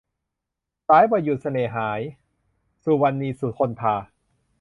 [0.87, 2.01] สายบ่หยุดเสน่ห์หาย-
[2.83, 3.95] สุวรรณี สุคนธา